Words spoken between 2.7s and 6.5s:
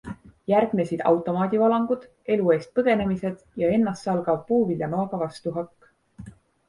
põgenemised ja ennastsalgav puuviljanoaga vastuhakk.